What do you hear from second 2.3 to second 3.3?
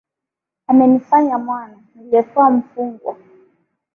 mfungwa